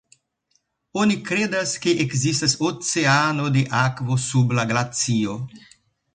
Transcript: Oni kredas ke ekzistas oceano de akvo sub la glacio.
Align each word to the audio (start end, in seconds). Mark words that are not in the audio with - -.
Oni 1.01 1.17
kredas 1.27 1.73
ke 1.83 1.93
ekzistas 2.05 2.57
oceano 2.69 3.47
de 3.59 3.65
akvo 3.83 4.19
sub 4.27 4.59
la 4.61 4.67
glacio. 4.73 5.39